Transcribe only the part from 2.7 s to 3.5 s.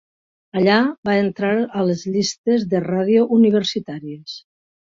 de ràdio